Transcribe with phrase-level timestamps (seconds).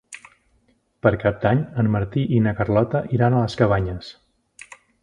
[1.07, 4.15] Per Cap d'Any en Martí i na Carlota iran a les Cabanyes.